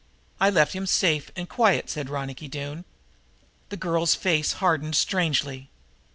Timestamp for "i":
0.39-0.49